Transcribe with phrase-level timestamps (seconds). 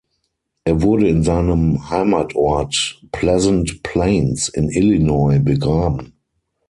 [0.63, 6.13] Er wurde in seinem Heimatort "Pleasant Plains" in Illinois begraben.